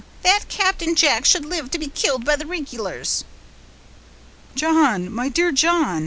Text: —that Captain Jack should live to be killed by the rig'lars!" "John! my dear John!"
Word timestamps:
—that 0.23 0.45
Captain 0.49 0.95
Jack 0.95 1.25
should 1.25 1.45
live 1.45 1.69
to 1.69 1.77
be 1.77 1.87
killed 1.87 2.25
by 2.25 2.35
the 2.35 2.47
rig'lars!" 2.47 3.23
"John! 4.55 5.11
my 5.13 5.29
dear 5.29 5.51
John!" 5.51 5.99